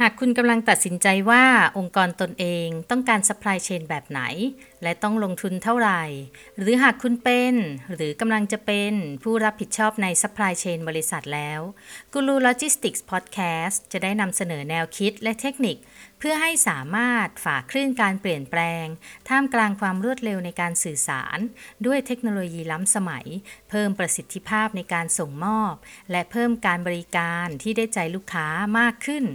[0.00, 1.44] หากคุณกำลังตัดสินใจว่า
[1.78, 4.20] องค์กรตนเองต้องการ supply chain แบบไหน
[4.82, 6.02] และต้องลงทุนเท่าไหร่
[6.58, 7.54] หรือหากคุณเป็น
[7.94, 8.92] หรือกำลังจะเป็น
[9.22, 11.60] ผู้รับผิดชอบใน supply chain บริษัทแล้ว
[12.12, 15.76] Guru Logistics Podcast จะได้นำเสนอแนวคิดและเทคนิค
[16.18, 18.86] เพื่อให้สามารถฝ่าคลื่นการเปลี่ยนแปลง
[19.28, 21.38] ท่ามกลางความรวดเร็วในการสื่อสาร
[21.86, 23.26] ด้วยเทคโนโลยีล้ำสมัย
[23.70, 25.74] เพิ่มประสิทธิภาพในการส่งมอบ
[26.10, 28.46] และเพิ่มการบริการที่ได้ใจลูกค้า
[28.78, 29.26] มากขึ้น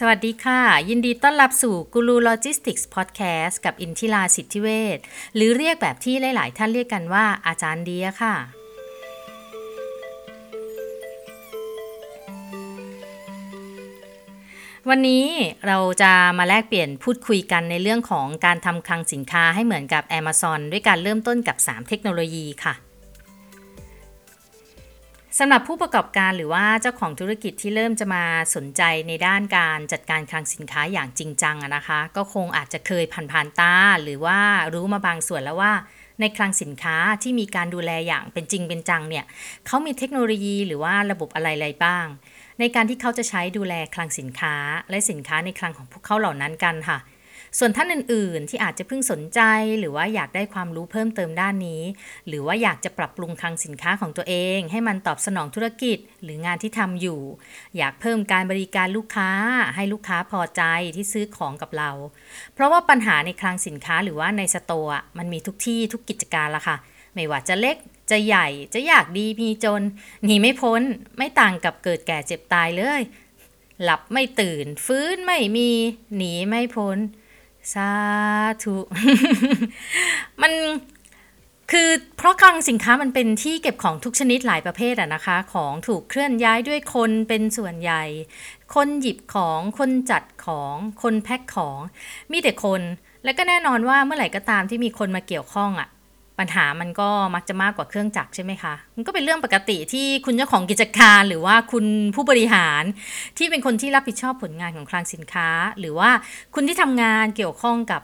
[0.00, 4.98] สวัสดีค่ะ ยินดีต้อนรับสู่กูรูโลจิสติกส์พอดแคสต์กับอินทิราสิทธิเวช
[5.34, 8.34] หรือเรียกแบบที่หลาย ๆ ท่านเรียกกันว่าอาจารย์เดียค่ะ
[14.88, 15.26] วันนี้
[15.66, 22.74] เราจะมาแลกเปลี่ยนพูดคุยกันในเรื่องของการทำคลังสินค้าให้เหมือนกับ Amazon ด้วยการเริ่มต้นกับ 3 เทคโนโลยีค่ะ
[25.40, 34.38] สำหรับผู้ประกอบการหรือว่าเจ้าของธุรกิจที่เริ่มจะมาสนใจในด้านการจัดการคลังสินค้าอย่างจริงจังนะคะ ก็คงอาจจะเคยผ่านๆตา หรือว่า
[34.74, 35.72] รู้มาบางส่วนแล้วว่า
[36.20, 39.24] ในคลังสินค้าที่มีการดูแลอย่างเป็นจริงเป็นจังเนี่ย
[39.66, 42.06] เขามีเทคโนโลยีหรือว่าระบบอะไรๆบ้าง
[42.60, 44.54] ในการที่เขาจะใช้ดูแลคลังสินค้า
[44.90, 46.98] และสินค้าในคลังของพวกเขาเหล่านั้นกันค่ะ
[47.58, 49.40] ส่วนท่านอื่น ๆ ที่อาจจะเพิ่งสนใจ
[49.78, 51.82] หรือว่าอยากได้ความรู้เพิ่มเติมด้านนี้
[52.28, 57.20] หรือว่าอยากจะปรับปรุงคลังสินค้าของตัวเอง ให้มันตอบสนองธุรกิจ หรืองานที่ทำอยู่
[57.76, 59.30] อยากเพิ่มการบริการลูกค้า
[59.76, 60.62] ให้ลูกค้าพอใจ
[60.96, 61.90] ที่ซื้อของกับเรา
[62.54, 66.76] เพราะว่าปัญหาในคลังสินค้าหรือว่าในสโตร์มันมีทุกที่ทุกกิจการละค่ะ
[67.14, 67.76] ไม่ว่าจะเล็ก
[68.10, 69.82] จะใหญ่จะอยากดีมีจน
[70.24, 70.82] หนีไม่พ้น
[71.18, 73.02] ไม่ต่างกับเกิดแก่เจ็บตายเลย
[73.82, 75.70] หลับไม่ตื่น ฟื้นไม่มี
[76.16, 76.98] หนีไม่พ้น
[77.74, 77.90] สา
[78.62, 78.76] ธุ
[80.42, 80.52] มัน
[81.72, 88.02] คือเพราะคลังสินค้ามันเป็นที่เก็บของทุกชนิดหลายประเภทอะนะคะ ของถูกเคลื่อนย้ายด้วยคนเป็นส่วนใหญ่
[88.74, 91.78] คนหยิบของคนจัดของคนแพ็คของ
[92.32, 92.82] มีแต่คน
[93.24, 95.88] และก็แน่นอนว่าเมื่อไหร่ก็ตามที่มีคนมาเกี่ยวข้องอะ
[96.38, 102.82] ปัญหามันก็มักจะมากกว่าเครื่องจักรใช่ไหมคะ มันก็เป็นเรื่องปกติที่คุณเจ้าของกิจการหรือว่าคุณผู้บริหาร
[103.38, 105.48] ที่เป็นคนที่รับผิดชอบผลงานของคลังสินค้า
[105.78, 106.10] หรือว่า
[106.54, 108.02] คุณที่ทำงานเกี่ยวข้องกับ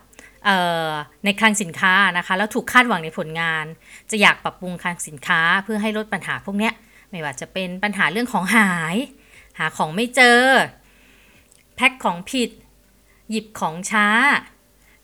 [1.24, 3.64] ในคลังสินค้านะคะแล้วถูกคาดหวังในผลงาน
[4.10, 6.70] จะอยากปรับปรุงคลังสินค้าเพื่อให้ลดปัญหาพวกนี้
[7.10, 8.96] ไม่ว่าจะเป็นปัญหาเรื่องของหาย
[9.58, 10.40] หาของไม่เจอ
[11.76, 12.50] แพ็คของผิด
[13.30, 14.06] หยิบของช้า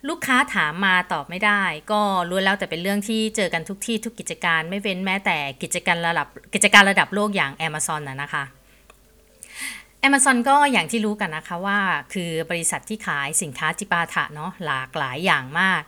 [0.08, 8.44] ลูกค้าถามมาตอบไม่ได้ ก็รู้แล้วแต่เป็นเรื่องที่เจอกันทุกที่ทุกกิจการไม่เว้นแม้แต่กิจการระดับกิจการระดับโลกอย่าง Amazon นะนะคะ
[10.06, 11.78] Amazon ก็อย่างที่รู้กันนะคะว่า
[12.12, 15.82] คือบริษัทที่ขายสินค้าจิปาถะเนาะหลากหลายอย่างมาก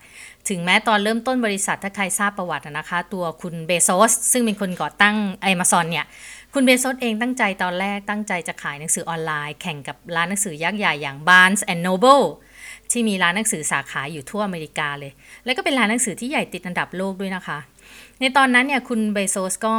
[0.48, 5.16] ถึงแม้ตอนเริ่มต้นบริษัทถ้าใครทราบประวัตินะคะ ตัวคุณเบโซสซึ่งเป็นคนก่อตั้ง
[5.52, 6.06] Amazon เนี่ย
[6.54, 12.24] คุณเบโซสเองตั้งใจตอนแรกตั้งใจจะขายหนังสือออนไลน์แข่งกับร้านหนังสือยักษ์ใหญ่อย่าง Barnes and Noble
[12.92, 15.12] ที่มีร้านหนังสือสาขาอยู่ทั่วอเมริกาเลย
[15.44, 17.58] แล้วก็เป็นร้านหนังสือที่ใหญ่ติดอันดับโลกด้วยนะคะ
[18.20, 19.74] ในตอนนั้นเนี่ยคุณเบโซสก็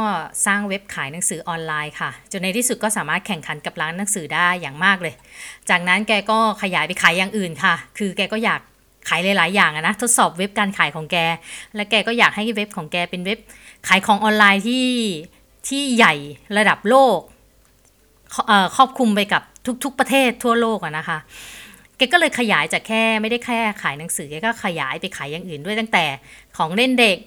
[0.46, 5.14] สร้างเว็บขายหนังสือออนไลน์ค่ะ จนในที่สุดก็สามารถแข่งขันกับร้านหนังสือได้อย่างมากเลย
[5.70, 8.60] จากนั้นแกก็ขยายไปขายอย่างอื่นค่ะ คือแกก็อยาก
[9.08, 11.16] ขายหลาย ๆ อย่างนะทดสอบเว็บการขายของแก
[11.74, 13.38] และแกก็อยากให้เว็บของแกเป็นเว็บ
[13.88, 14.86] ขายของออนไลน์ที่
[15.68, 16.14] ที่ใหญ่
[16.58, 17.18] ระดับโลก
[18.76, 19.42] ครอบคลุมไปกับ
[19.84, 21.18] ทุก ๆ ประเทศทั่วโลกนะคะ
[21.96, 26.04] แกก็เลยขยายจากแค่ไม่ได้แค่ขายหนังสือแกก็ขยายไปขายอย่างอื่นด้วยตั้งแต่
[26.56, 27.18] ของเล่นเด็ก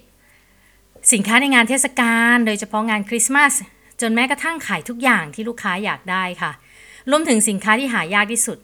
[1.12, 3.52] สินค้าในงานเทศกาลโดยเฉพาะงานคริสต์มาส
[4.00, 6.52] จนแม้กระทั่งขายทุกอย่างที่ลูกค้าอยากได้ค่ะ
[7.10, 8.58] รวมถึงสินค้าที่หายากที่สุด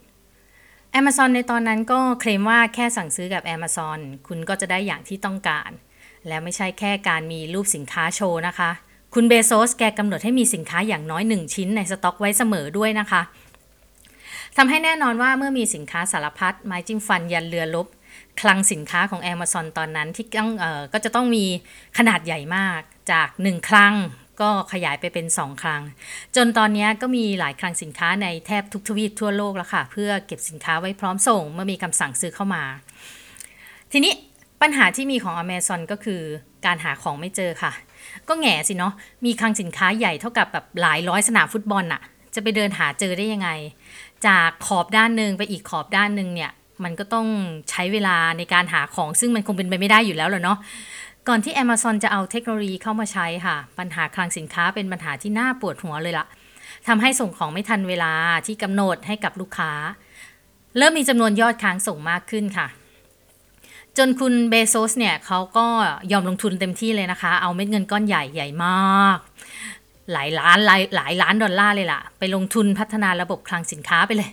[1.00, 5.70] Amazon ในตอนนั้นก็เคลมว่าแค่สั่งซื้อกับ Amazon คุณก็จะได้อย่างที่ต้องการ
[6.26, 8.70] และไม่ใช่แค่การมีรูปสินค้าโชว์นะคะ
[9.14, 13.22] คุณเบโซสแกกำหนดให้มีสินค้าอย่างน้อย 1 ชิ้นในสต็อกไว้เสมอด้วยนะคะ
[14.56, 17.86] ทำให้แน่นอนว่าเมื่อมีสินค้าสารพัดไม้จิ้มฟันยันเรือลบ
[18.40, 21.44] คลังสินค้าของ Amazon ตอนนั้นที่ต้องออก็จะต้องมี
[21.98, 22.80] ขนาดใหญ่มาก
[23.12, 23.94] จาก 1 คลัง
[24.40, 25.82] ก็ขยายไปเป็น 2 คลัง
[26.36, 32.64] จนตอนนี้ก็มีหลายคลังสินค้าในแทบทุกทวีปทั่วโลกแล้วค่ะ เพื่อเก็บสินค้าไว้พร้อมส่ง เมื่อมีคำสั่งซื้อเข้ามา
[33.92, 34.12] ทีนี้
[34.62, 36.20] ปัญหาที่มีของ Amazon ก็คือ
[36.66, 37.72] การหาของไม่เจอค่ะ
[38.28, 38.92] ก็แง่สิเนาะ
[39.24, 42.02] มีคลังสินค้าใหญ่เท่ากับแบบหลายร้อยสนามฟุตบอลอะ
[42.34, 43.50] จะไปเดินหาเจอได้ยังไง
[44.26, 46.50] จากขอบด้านหนึ่งไปอีกขอบด้านหนึ่งเนี่ย
[46.84, 47.26] มันก็ต้อง
[47.70, 50.58] ใช้เวลาในการหาของซึ่งมันคงเป็นไปไม่ได้อยู่แล้วหละเนาะ
[51.28, 56.26] ก่อนที่ Amazon จะเอาเทคโนโลยีเข้ามาใช้ค่ะ ปัญหาคลังสินค้าเป็นปัญหาที่น่าปวดหัวเลยละ่ะ
[56.86, 58.12] ทำให้ส่งของไม่ทันเวลา
[58.46, 59.72] ที่กำหนดให้กับลูกค้า
[60.76, 62.66] เริ่มมีจำนวนยอดค้างส่งมากขึ้นค่ะ
[63.98, 65.66] จนคุณเบโซสเนี่ยเขาก็
[66.12, 69.18] ยอมลงทุนเต็มที่เลยนะคะ เอาเม็ดเงินก้อนใหญ่ใหญ่มาก
[70.12, 74.30] หลายล้านหลายหลายล้านดอลลาร์เลยล่ะ ไปลงทุนพัฒนาระบบคลังสินค้าไปเลย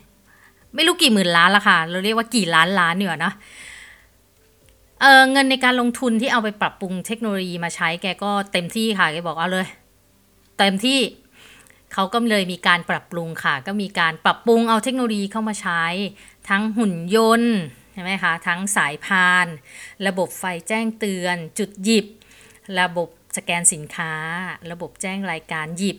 [0.75, 3.33] ไม่รู้กี่หมื่นล้านละค่ะ เราเรียกว่ากี่ล้านล้านเนี่ยนะ
[5.01, 9.67] เออเงินในการลงทุนที่เอาไปปรับปรุงเทคโนโลยีมาใช้แกก็เต็มที่ค่ะแกบอกเอาเลย
[10.59, 10.99] เต็มที่
[11.93, 15.83] เขาก็เลยมีการปรับปรุงค่ะ ก็มีการปรับปรุงเอาเทคโนโลยีเข้ามาใช้
[16.49, 17.55] ทั้งหุ่นยนต์
[17.93, 19.47] ใช่ไหมคะทั้งสายพาน
[20.07, 22.05] ระบบไฟแจ้งเตือน จุดหยิบ
[22.79, 24.13] ระบบ สแกนสินค้า
[24.71, 25.97] ระบบแจ้งรายการหยิบ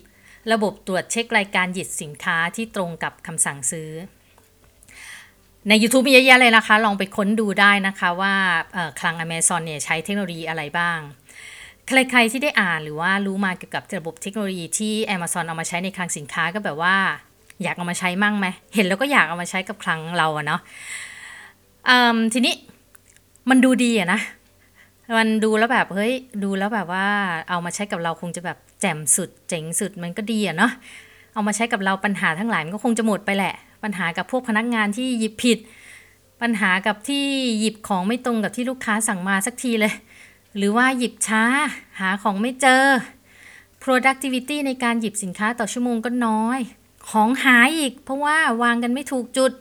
[0.53, 3.91] ระบบตรวจเช็ครายการหยิบสินค้าที่ตรงกับคำสั่งซื้อ
[5.69, 8.35] ใน YouTube มีเยอะแยะเลยนะคะ ลองไปค้นดูได้นะคะว่า
[9.01, 10.99] คลัง Amazon เนี่ยใช้เทคโนโลยีอะไรบ้าง
[11.87, 16.97] ใครๆที่ได้อ่านหรือว่ารู้มาเกี่ยวกับระบบเทคโนโลยีที่ Amazon เอามาใช้ในคลังสินค้าก็แบบว่า
[17.63, 20.61] อยากเอามาใช้มั่งไหม เห็นแล้วก็อยากเอามาใช้กับคลังเราอะเนาะ
[22.33, 22.55] ทีนี้
[23.51, 24.21] มันดูดีอะนะ
[25.17, 26.13] มันดูแล้วแบบเฮ้ย
[26.45, 27.07] ดูแล้วแบบว่า
[27.49, 30.73] เอามาใช้กับเราคงจะแบบแจ่มสุดเจ๋งสุดมันก็ดีอะเนาะ
[31.33, 35.59] เอามาใช้กับเราปัญหาทั้งหลายมันก็คงจะหมดไปแหละ ปัญหากับพวกพนักงานที่หยิบผิด
[36.43, 37.25] ปัญหากับที่
[37.61, 39.93] หยิบของไม่ตรงกับที่ลูกค้าสั่งมาสักทีเลย
[40.57, 41.45] หรือว่าหยิบช้า
[42.01, 42.85] หาของไม่เจอ
[43.85, 46.59] productivity ในการหยิบสินค้าต่อชั่วโมงก็น้อย
[47.11, 49.53] ของหายอีก เพราะว่าวางกันไม่ถูกจุด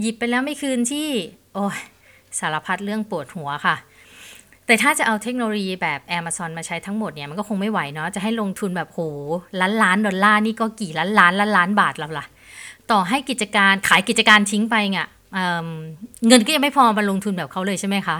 [0.00, 1.08] หยิบไปแล้วไม่คืนที่
[1.54, 1.78] โอ้ย
[2.38, 3.76] สารพัดเรื่องปวดหัวค่ะ
[4.66, 9.00] แต่ถ้าจะเอาเทคโนโลยีแบบ Amazon มาใช้ทั้งหมดเนี่ยมันก็คงไม่ไหวเนาะจะให้ลงทุนแบบโห
[9.60, 12.26] ล้านล้านดอลลาร์นี่ก็กี่ล้านล้านล้านล้านบาทแล้วล่ะ
[12.90, 18.18] ต่อให้กิจการขายกิจการทิ้งไปเนี่ยเเงินก็ยังไม่พอมาลงทุนแบบเขาเลยใช่ไหมคะ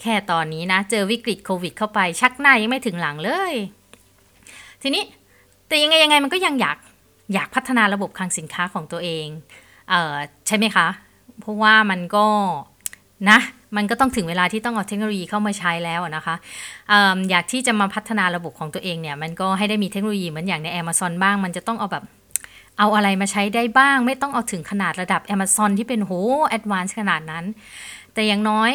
[0.00, 3.54] แค่ตอนนี้นะ เจอวิกฤตโควิดเข้าไปชักหน้ายังไม่ถึงหลังเลย
[4.82, 5.04] ทีนี้
[5.66, 6.78] แต่ยังไงยังไงมันก็ยังอยาก
[7.34, 9.26] อยากพัฒนาระบบคลังสินค้าของตัวเอง
[9.90, 10.14] เออ
[10.46, 10.88] ใช่ไหมคะ
[11.40, 12.26] เพราะว่ามันก็
[13.30, 13.38] นะ
[13.76, 16.34] มันก็ต้องถึงเวลาที่ต้องเอาเทคโนโลยีเข้ามาใช้แล้วนะคะ
[16.90, 16.92] อ
[17.30, 22.04] อยากที่จะมาพัฒนาระบบของตัวเองเนี่ย มันก็ให้ได้มีเทคโนโลยีเหมือนอย่างใน Amazon บ้าง มันจะต้องเอาแบบ
[22.78, 26.12] เอาอะไรมาใช้ได้บ้าง ไม่ต้องเอาถึงขนาดระดับ Amazon ที่เป็นโห
[26.48, 27.44] advance ขนาดนั้น
[28.14, 28.70] แต่อย่างน้อย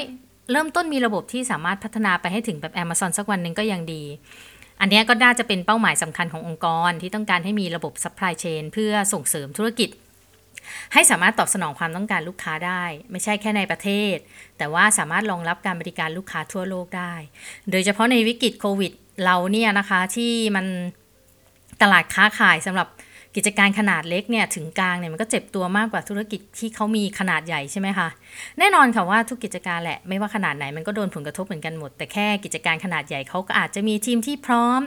[0.52, 4.04] เริ่มต้นมีระบบที่สามารถพัฒนาไปให้ถึงแบบ Amazon สักวันหนึ่งก็ยังดี
[4.82, 9.90] อันนี้ก็น่าจะเป็นเป้าหมายสำคัญขององค์กรที่ต้องการให้มีระบบ supply chain เพื่อส่งเสริมธุรกิจ
[10.94, 14.16] ให้สามารถตอบสนองความต้องการลูกค้าได้ ไม่ใช่แค่ในประเทศ
[14.58, 17.14] แต่ว่าสามารถรองรับการบริการลูกค้าทั่วโลกได้
[17.72, 18.92] โดยเฉพาะในวิกฤตโควิด
[19.26, 20.66] เราเนี่ยนะคะที่มัน
[21.82, 22.88] ตลาดค้าขายสำหรับ
[23.36, 28.08] กิจการขนาดเล็กเนี่ยถึงกลางเนี่ยมันก็เจ็บตัวมากกว่าธุรกิจที่เขามีขนาดใหญ่ใช่ไหมคะ
[28.60, 34.80] แน่นอนค่ะว่าทุกกิจการแหละไม่ว่าขนาดไหนมันก็โดนผลกระทบเหมือนกันหมด แต่แค่กิจการขนาดใหญ่เขาก็อาจจะมีทีมที่พร้อม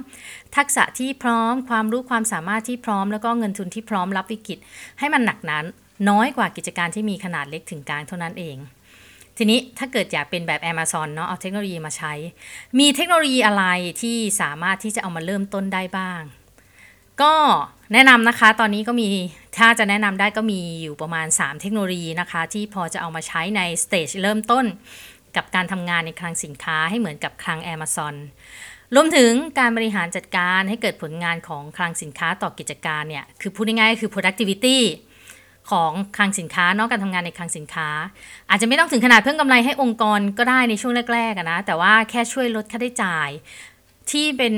[0.56, 4.58] ทักษะที่พร้อม ความรู้ความสามารถที่พร้อม แล้วก็เงินทุนที่พร้อมรับวิกฤต
[4.98, 5.52] ให้มันหนักหน
[6.10, 8.56] น้อยกว่ากิจการที่มีขนาดเล็กถึงกลางเท่านั้นเอง
[9.36, 12.12] ทีนี้ถ้าเกิดอยากเป็นแบบ Amazon เนาะเอาเทคโนโลยีมาใช้
[12.78, 13.64] มีเทคโนโลยีอะไร
[14.02, 16.22] ที่สามารถที่จะเอามาเริ่มต้นได้บ้าง
[17.22, 17.34] ก็
[17.94, 19.08] แนะนำนะคะตอนนี้ก็มี
[19.58, 24.64] ถ้าจะแนะนำได้ก็มีอยู่ประมาณ 3 เทคโนโลยีนะคะ ที่พอจะเอามาใช้ในสเตจเริ่มต้น
[25.36, 28.14] กับการทำงานในคลังสินค้าให้เหมือนกับคลัง Amazon
[28.94, 34.78] รวมถึงการบริหารจัดการให้เกิดผลงานของคลังสินค้าต่อกิจการเนี่ยคือพูดง่ายๆคือ productivity
[35.70, 37.88] ของคลังสินค้านอกการทำงานในคลังสินค้า
[38.50, 43.28] อาจจะไม่ต้องถึงขนาดเพิ่มกำไรให้องค์กรก็ได้ในช่วงแรกๆนะแต่ว่าแค่ช่วยลดค่าใช้จ่าย
[44.10, 44.54] ที่เป็น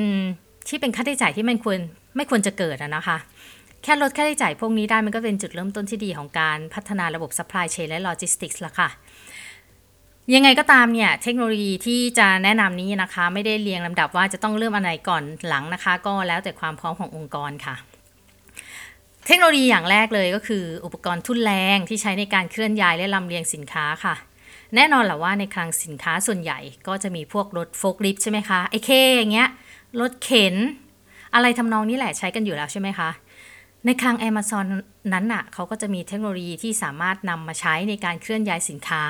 [0.68, 1.78] ที่เป็นค่าใช้จ่ายที่มันควร
[2.16, 3.18] ไม่ควรจะเกิดอะนะคะ
[3.82, 8.88] แค่ลดค่าใช้จ่ายพวกนี้ได้มันก็เป็นจุดเริ่มต้นที่ดีของการพัฒนาระบบ supply chain และ logistics ละค่ะ
[10.34, 17.74] ยังไงก็ตามเนี่ยเทคโนโลยีที่จะแนะนำนี้นะคะ ไม่ได้เรียงลำดับว่าจะต้องเริ่มอะไรก่อนหลังนะคะ ก็แล้วแต่ความพร้อมขององค์กรค่ะ
[19.26, 24.14] เทคโนโลยีอย่างแรกเลยก็คือ อุปกรณ์ทุ่นแรงที่ใช้ในการเคลื่อนย้ายและลำเลียงสินค้าค่ะ
[24.74, 29.48] แน่นอนแหละว่าในคลังสินค้าส่วนใหญ่ก็จะมีพวกรถโฟกลิฟต์ใช่ไหมคะไอ้เคอย่างเงี้ย
[30.00, 30.54] รถเข็น
[31.36, 33.10] อะไรทำนองนี้แหละใช้กันอยู่แล้วใช่ไหมคะ
[33.84, 34.66] ในคลัง Amazon
[35.12, 39.02] นั้นน่ะเขาก็จะมีเทคโนโลยีที่สามารถนำมาใช้ในการเคลื่อนย้ายสินค้า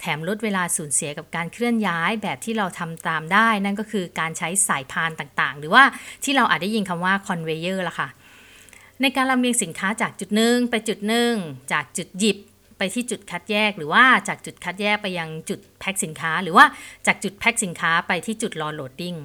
[0.00, 5.84] แถมลดเวลาสูญเสียกับการเคลื่อนย้ายแบบที่เราทำตามได้ นั่นก็คือการใช้สายพานต่างๆ หรือว่า
[6.24, 8.08] ที่เราอาจได้ยินคำว่า conveyor ละค่ะ
[9.00, 11.32] ในการลำเลียงสินค้าจากจุดหนึ่งไปจุดหนึ่ง
[11.72, 12.38] จากจุดหยิบ
[12.78, 16.64] ไปที่จุดคัดแยกหรือว่าจากจุดคัดแยกไปยังจุดแพ็คสินค้า หรือว่า
[17.06, 19.16] จากจุดแพ็คสินค้าไปที่จุดรอ loading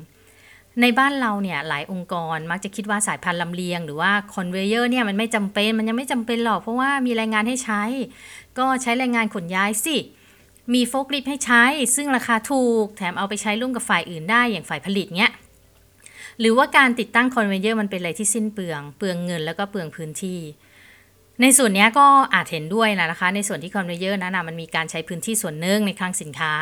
[0.81, 7.81] ในบ้านเราเนี่ยหลายองค์กรมักจะคิดว่าสายพันธุ์ลำเลียง หรือว่า conveyor เนี่ยมันไม่จำเป็นมันยังไม่จำเป็นหรอก เพราะว่ามีแรงงานให้ใช้
[8.57, 9.97] ก็ใช้แรงงานขนย้ายสิ
[10.73, 11.63] มีโฟกลิฟให้ใช้
[11.95, 15.31] ซึ่งราคาถูก แถมเอาไปใช้ร่วมกับฝ่ายอื่นได้อย่างฝ่ายผลิตเนี้ย
[16.39, 20.39] หรือว่าการติดตั้ง conveyor มันเป็นอะไรที่สิ้นเปลือง เปลืองเงินแล้วก็เปลืองพื้นที่
[21.41, 26.53] ในส่วนนี้ก็อาจเห็นด้วยนะคะ ในส่วนที่ conveyor นั้นนะมันมีการใช้พื้นที่ส่วนหนึ่งในคลังสินค้า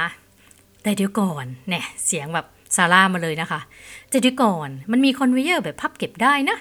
[0.83, 3.59] แต่เดี๋ยวก่อนเนี่ยเสียงแบบ ซาร่ามาเลยนะคะ
[4.09, 6.57] แต่เดี๋ยวก่อนมันมี conveyor แบบพับเก็บได้นะ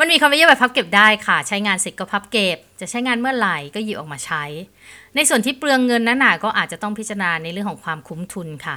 [0.00, 4.44] มันมี conveyor แบบพับเก็บได้ค่ะ ใช้งานเสร็จก็พับเก็บ จะใช้งานเมื่อไหร่ก็หยิบออกมาใช้
[5.14, 8.76] ในส่วนที่เปลืองเงินนั้นน่ะก็อาจจะต้องพิจารณาในเรื่องของความคุ้มทุนค่ะ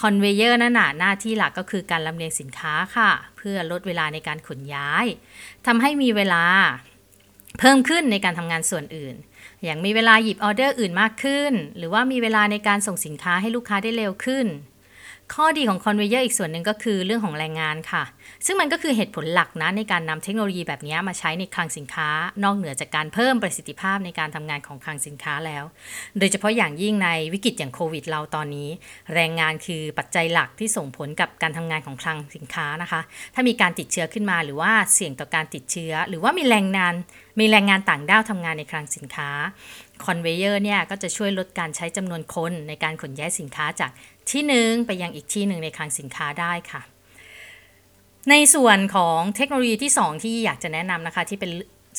[0.00, 5.06] conveyor นั่นน่ะหน้าที่หลักก็คือการลำเลียงสินค้าค่ะ เพื่อลดเวลาในการขนย้าย
[5.66, 6.44] ทำให้มีเวลา
[7.58, 9.14] เพิ่มขึ้นในการทำงานส่วนอื่น
[9.64, 14.46] อย่างมีเวลาหยิบออเดอร์อื่นมากขึ้น หรือว่ามีเวลาในการส่งสินค้าให้ลูกค้าได้เร็วขึ้น
[15.34, 18.04] ข้อดีของ conveyor อีกส่วนหนึ่งก็คือเรื่องของแรงงานค่ะ
[18.46, 22.08] ซึ่งมันก็คือเหตุผลหลักนะในการนำเทคโนโลยีแบบนี้มาใช้ในคลังสินค้า
[22.44, 25.64] นอกเหนือจากการเพิ่มประสิทธิภาพในการทำงานของคลังสินค้าแล้ว
[26.18, 28.68] โดยเฉพาะอย่างยิ่งในวิกฤตอย่างโควิดเราตอนนี้
[29.14, 33.00] แรงงานคือปัจจัยหลักที่ส่งผลกับการทำงานของคลังสินค้านะคะ
[33.34, 36.94] ถ้ามีการติดเชื้อขึ้นมาหรือว่าเสี่ยงต่อการติดเชื้อ หรือว่ามีแรงงาน
[37.40, 39.30] มีแรงงานต่างด้าวทำงานในคลังสินค้า
[40.04, 43.90] คอนเวเยอร์เนี่ยก็จะช่วยลดการใช้จำนวนคนในการขนย้ายสินค้าจาก
[44.32, 46.82] ที่หนึ่งไปยังอีกที่หนึ่งในคลังสินค้าได้ค่ะ
[48.30, 51.50] ในส่วนของเทคโนโลยีที่ 2 ที่อยากจะแนะนำนะคะที่เป็น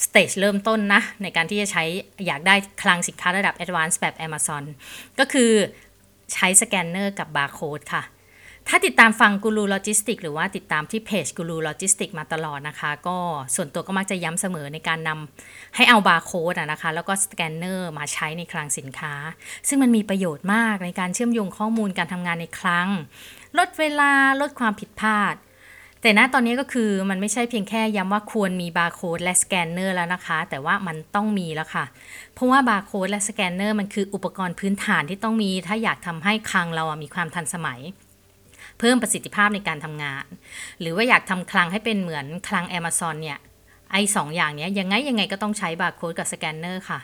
[0.04, 1.84] stage เริ่มต้นนะ ในการที่จะใช้
[2.28, 4.64] อยากได้คลังสินค้าระดับ Advanced แบบ Amazon
[5.20, 5.52] ก็คือ
[6.34, 8.04] ใช้สแกนเนอร์กับบาร์โค้ดค่ะ
[8.68, 13.18] ถ้าติดตามฟังกูรูโลจิสติกหรือว่าติดตามที่เพจกูรูโลจิสติกมาตลอดนะคะ ก็
[13.56, 19.14] ส่วนตัวก็มักจะย้ำเสมอในการนำให้เอาบาร์โค้ดนะคะ แล้วก็สแกนเนอร์มาใช้ในคลังสินค้า
[19.68, 22.90] ซึ่งมันมีประโยชน์มากในการเชื่อมโยงข้อมูลการทำงานในคลัง
[23.58, 25.36] ลดเวลาลดความผิดพลาด
[26.02, 31.86] แต่ณตอนนี้ก็คือมันไม่ใช่เพียงแค่ย้ำว่าควรมีบาร์โค้ดและสแกนเนอร์แล้วนะคะ แต่ว่ามันต้องมีแล้วค่ะ
[32.34, 37.82] เพราะว่าบาร์โค้ดและสแกนเนอร์มันคืออุปกรณ์พื้นฐานที่ต้องมี ถ้าอยากทำให้คลังเรามีความทันสมัย
[38.82, 40.26] เพิ่มประสิทธิภาพในการทำงาน
[40.80, 43.40] หรือว่าอยากทำคลังให้เป็นเหมือนคลัง Amazon เนี่ย
[43.92, 47.00] ไอ้สองอย่างนี้ยังไงยังไงก็ต้องใช้บาร์โค้ดกับสแกนเนอร์ค่ะ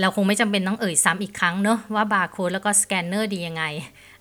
[0.00, 3.64] เราคงไม่จำเป็นต้องเอ่ยซ้ำอีกครั้งเนอะว่าบาร์โค้ดแล้วก็สแกนเนอร์ดียังไง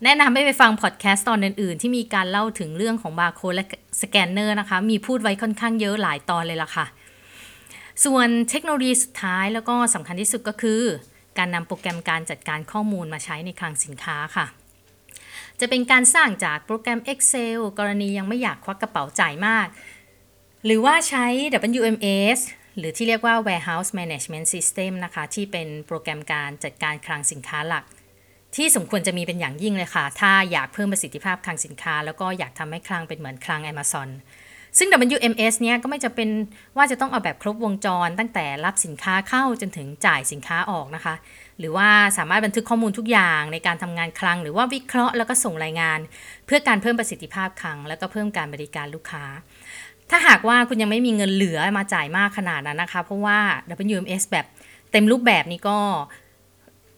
[0.03, 3.65] แนะนำให้ไปฟังพอดแคสต์ตอนอื่นๆ ที่มีการเล่าถึงเรื่องของบาร์โค้ดและ
[4.01, 6.85] สแกนเนอร์นะคะ มีพูดไว้ค่อนข้างเยอะหลายตอนเลยล่ะค่ะ
[8.05, 10.81] ส่วนเทคโนโลยีสุดท้ายแล้วก็สำคัญที่สุดก็คือ
[11.37, 14.45] การนำโปรแกรมการจัดการข้อมูลมาใช้ในคลังสินค้าค่ะ
[15.63, 19.67] จะเป็นการสร้างจากโปรแกรม Excel กรณียังไม่อยากควักกระเป๋าจ่ายมาก
[20.65, 21.25] หรือว่าใช้
[21.79, 22.39] WMS
[22.77, 27.84] หรือที่เรียกว่า Warehouse Management System นะคะ ที่เป็นโปรแกรมการจัดการคลังสินค้าหลัก
[28.55, 34.10] ที่สมควรจะมีเป็นอย่างยิ่งเลยค่ะ ถ้าอยากเพิ่มประสิทธิภาพคลังสินค้า แล้วก็อยากทำให้คลังเป็นเหมือนคลัง Amazon
[34.77, 36.29] ซึ่ง WMS เนี้ยก็ไม่จะเป็น
[36.77, 41.15] ว่าจะต้องเอาแบบครบวงจร ตั้งแต่รับสินค้าเข้าจนถึงจ่ายสินค้าออกนะคะ
[41.60, 46.00] หรือว่าสามารถบันทึกข้อมูลทุกอย่างในการทำงานคลัง หรือว่าวิเคราะห์แล้วก็ส่งรายงาน
[46.45, 49.25] เพื่อการเพิ่มประสิทธิภาพคลัง แล้วก็เพิ่มการบริการลูกค้า
[50.10, 53.39] ถ้าหากว่าคุณยังไม่มีเงินเหลือมาจ่ายมากขนาดนั้นนะคะ เพราะว่า
[53.91, 54.45] WMS แบบ
[54.91, 55.79] เต็มรูปแบบนี้ก็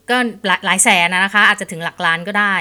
[0.09, 0.17] ก็
[0.65, 2.55] หลายแสนนะคะ อาจจะถึงหลักล้านก็ได้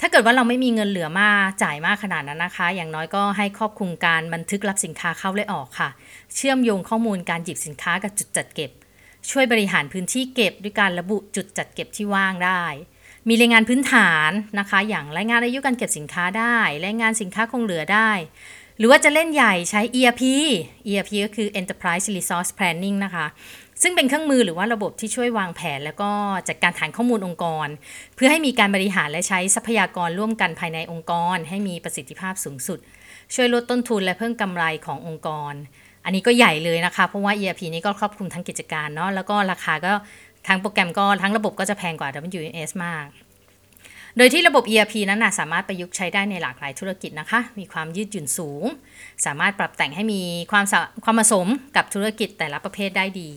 [0.00, 1.28] ถ้าเกิดว่าเราไม่มีเงินเหลือมา
[1.62, 5.88] จ่ายมากขนาดนั้นนะคะ อย่างน้อยก็ให้ครอบคลุมการบันทึกรับสินค้าเข้าและออกค่ะ
[6.34, 8.70] เชื่อมโยงข้อมูลการหยิบสินค้ากับจุดจัดเก็บ
[9.30, 12.62] ช่วยบริหารพื้นที่เก็บด้วยการระบุจุดจัดเก็บที่ว่างได้
[13.28, 18.10] มีรายงานพื้นฐานนะคะ อย่างรายงานอายุการเก็บสินค้าได้รายงานสินค้าคงเหลือได้
[18.78, 20.22] หรือว่าจะเล่นใหญ่ใช้ ERP
[20.86, 23.26] ERP ก็คือ Enterprise Resource Planning นะคะ
[23.82, 26.10] ซึ่งเป็นเครื่องมือหรือว่าระบบที่ช่วยวางแผน แล้วก็
[26.48, 27.68] จัดการฐานข้อมูลองค์กร
[28.14, 32.78] เพื่อให้มีการบริหารและใช้ทรัพยากรร่วมกันภายในองค์กร ให้มีประสิทธิภาพสูงสุด
[33.34, 35.54] ช่วยลดต้นทุนและเพิ่มกำไรขององค์กร
[36.04, 39.92] อันนี้ก็ใหญ่เลยนะคะ เพราะว่า ERP นี้ก็ครอบคลุมทั้งกิจการเนาะแล้วก็ราคาก็
[40.48, 42.08] ทั้งโปรแกรมก็ทั้งระบบก็จะแพงกว่า
[42.38, 43.06] WMS มาก
[44.16, 48.64] โดยที่ระบบ ERP นั้นนะสามารถประยุกต์ใช้ได้ในหลากหลายธุรกิจนะคะ มีความยืดหยุ่นสูง
[49.26, 50.64] สามารถปรับแต่งให้มีความ
[51.04, 51.46] ความผสม
[51.76, 53.30] กับธุรกิจแต่ละประเภทได้ดี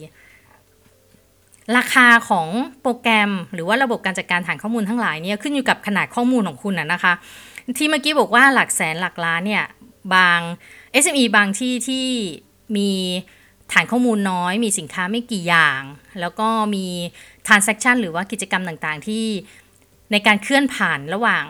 [1.77, 2.47] ราคาของ
[2.81, 7.13] โปรแกรม หรือว่าระบบการจัดการฐานข้อมูลทั้งหลายเนี่ยขึ้นอยู่กับขนาดข้อมูลของคุณนะนะคะ
[7.77, 9.65] ที่เมื่อกี้บอกว่าหลักแสนหลักล้านเนี่ย
[10.13, 10.39] บาง
[11.03, 12.05] SME บางที่ที่
[12.75, 12.91] มี
[13.71, 15.81] ฐานข้อมูลน้อย มีสินค้าไม่กี่อย่าง
[16.19, 16.85] แล้วก็มี
[17.47, 19.25] transaction หรือว่ากิจกรรมต่างๆ ที่
[20.11, 21.45] ในการเคลื่อนผ่านระหว่าง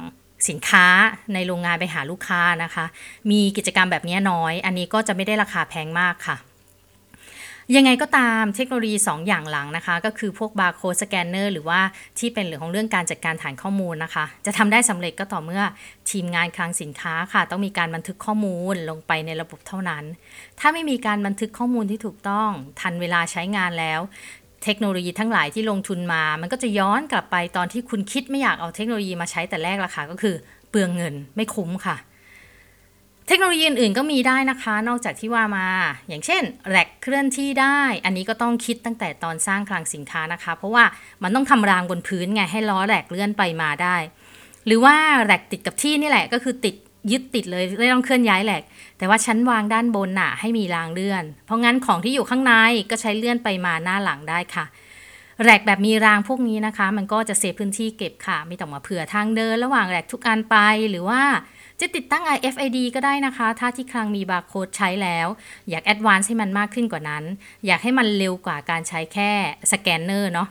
[0.50, 0.86] สินค้า
[1.34, 2.86] ในโรงงานไปหาลูกค้านะคะ
[3.32, 6.38] มีกิจกรรมแบบนี้น้อย อันนี้ก็จะไม่ได้ราคาแพงมากค่ะ
[7.76, 11.80] ยังไงก็ตามเทคโนโลยี 2 อย่างหลังนะคะ ก็คือพวกบาร์โค้ดสแกนเนอร์หรือว่า
[12.20, 15.64] ที่เป็นเรื่องของเรื่องการจัดการฐานข้อมูลนะคะ จะทำได้สำเร็จก็ต่อเมื่อ
[16.12, 20.04] ทีมงานคลังสินค้าค่ะ ต้องมีการบันทึกข้อมูลลงไปในระบบเท่านั้น
[20.60, 22.50] ถ้าไม่มีการบันทึกข้อมูลที่ถูกต้อง
[22.82, 24.00] ทันเวลาใช้งานแล้ว
[24.64, 30.36] เทคโนโลยีทั้งหลายที่ลงทุนมา มันก็จะย้อนกลับไปตอนที่คุณคิดไม่อยากเอาเทคโนโลยีมาใช้แต่แรกละค่ะก็คือ
[30.70, 31.98] เปลืองเงินไม่คุ้มค่ะ
[33.28, 35.68] เทคโนโลยีอื่นๆก็มีได้นะคะ นอกจากที่ว่ามา
[36.08, 40.84] อย่างเช่นแรกเคลื่อนที่ได้ อันนี้ก็ต้องคิดตั้งแต่ตอนสร้างคลังสินค้านะคะ เพราะว่า
[41.24, 43.96] มันต้องทำรางบนพื้นไงให้ล้อแรกเลื่อนไปมาได้
[44.66, 46.76] หรือว่าแหลกติดกับที่นี่แหละก็คือติด
[47.12, 48.64] ยึดติดเลยไม่ต้องเคลื่อนย้าย rack
[48.98, 52.54] แต่ว่าชั้นวางด้านบนน่ะให้มีรางเลื่อน เพราะงั้นของที่อยู่ข้างใน
[52.90, 54.66] ก็ใช้เลื่อนไปมาหน้าหลังได้ค่ะ
[55.46, 60.58] rack แบบมีรางพวกนี้นะคะ มันก็จะ save พื้นที่เก็บค่ะ ไม่ต้องมาเผื่อทางเดิน ระหว่าง rack ทุกอันไป
[60.90, 61.22] หรือว่า
[61.80, 65.28] จะติดตั้ง RFID ก็ได้นะคะ ถ้าที่คลังมีบาร์โค้ดใช้แล้ว
[65.70, 67.24] อยาก advance ให้มันมากขึ้นกว่านั้น
[67.66, 69.32] อยากให้มันเร็วกว่าการใช้แค่
[69.72, 70.48] สแกนเนอร์เนาะ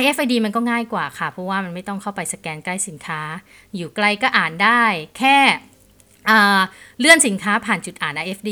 [0.00, 3.20] RFID มันก็ง่ายกว่าค่ะ เพราะว่ามันไม่ต้องเข้าไปสแกนใกล้สินค้า
[3.76, 4.82] อยู่ไกลก็อ่านได้
[5.18, 5.36] แค่
[7.00, 8.50] เลื่อนสินค้าผ่านจุดอ่าน RFID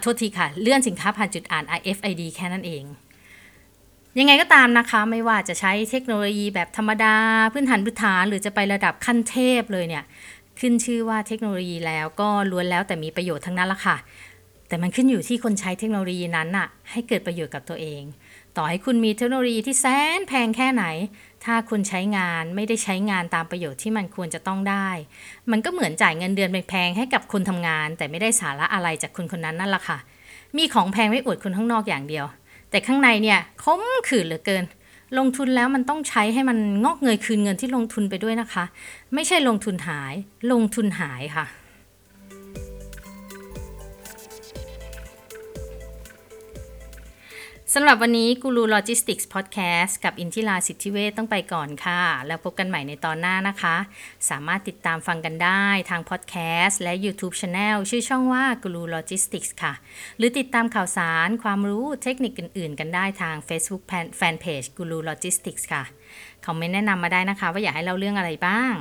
[0.00, 2.84] โทษทีค่ะ เลื่อนสินค้าผ่านจุดอ่าน RFID แค่นั้นเอง
[4.18, 7.16] ยังไงก็ตามนะคะ ไม่ว่าจะใช้เทคโนโลยีแบบธรรมดา
[7.52, 10.04] พื้นฐานพื้นฐาน หรือจะไประดับขั้นเทพเลยเนี่ย
[10.60, 13.96] ขึ้นชื่อว่าเทคโนโลยีแล้วก็ล้วนแล้วแต่มีประโยชน์ทั้งนั้นละค่ะ
[14.68, 18.02] แต่มันขึ้นอยู่ที่คนใช้เทคโนโลยีนั้นน่ะ ให้เกิดประโยชน์กับตัวเอง
[18.56, 19.86] ต่อให้คุณมีเทคโนโลยีที่แส
[20.18, 20.84] นแพงแค่ไหน
[21.44, 24.88] ถ้าคุณใช้งานไม่ได้ใช้งานตามประโยชน์ที่มันควรจะต้องได้
[25.50, 29.98] มันก็เหมือนจ่ายเงินเดือนแพงให้กับคนทำงาน แต่ไม่ได้สาระอะไรจากคนคนนั้นนั่นละค่ะ
[30.56, 32.26] มีของแพงไว้อวดคนข้างนอกอย่างเดียว
[32.70, 34.64] แต่ข้างในเนี่ยคมขื่นเหลือเกิน
[35.18, 38.64] ลงทุนแล้วมันต้องใช้ให้มันงอกเงยคืนเงินที่ลงทุนไปด้วยนะคะ
[39.14, 40.14] ไม่ใช่ลงทุนหาย
[40.52, 41.46] ลงทุนหายค่ะ
[47.74, 53.76] สำหรับวันนี้กูรูโลจิสติกส์พอดแคสต์กับอินทิราสิทธิเวทต้องไปก่อนค่ะ แล้วพบกันใหม่ในตอนหน้านะคะ
[54.30, 59.72] สามารถติดตามฟังกันได้ทางพอดแคสต์และ YouTube Channel ชื่อช่องว่ากูรูโลจิสติกส์ค่ะ
[60.18, 63.82] หรือติดตามข่าวสารความรู้เทคนิคอื่นๆ กันได้ทาง Facebook
[64.20, 65.82] Fanpage กูรูโลจิสติกส์ค่ะ
[66.46, 68.74] คอมเมนต์แนะนำมาได้นะคะ ว่าอยากให้เล่าเรื่องอะไรบ้าง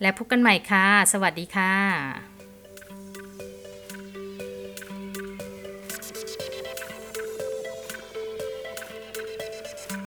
[0.00, 2.35] และพบกันใหม่ค่ะ สวัสดีค่ะ